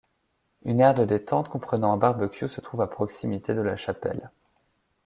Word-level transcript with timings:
Une 0.65 0.79
aire 0.81 0.95
de 0.95 1.05
détente 1.05 1.47
comprenant 1.47 1.93
un 1.93 1.97
barbecue 1.97 2.49
se 2.49 2.59
trouve 2.59 2.81
à 2.81 2.87
proximité 2.87 3.53
de 3.53 3.61
la 3.61 3.77
chapelle. 3.77 4.31